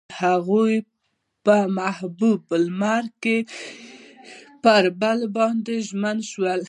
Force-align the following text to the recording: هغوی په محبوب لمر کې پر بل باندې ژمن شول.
هغوی 0.21 0.73
په 1.45 1.55
محبوب 1.79 2.39
لمر 2.65 3.03
کې 3.23 3.37
پر 4.63 4.83
بل 5.01 5.19
باندې 5.37 5.75
ژمن 5.87 6.17
شول. 6.31 6.59